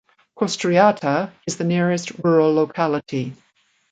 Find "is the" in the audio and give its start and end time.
1.45-1.63